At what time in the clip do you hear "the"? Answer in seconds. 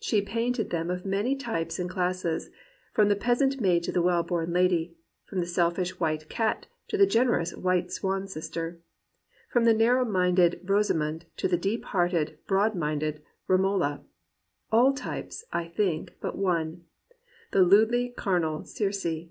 3.08-3.14, 3.92-4.02, 5.38-5.46, 6.96-7.06, 9.66-9.72, 11.46-11.56, 17.52-17.62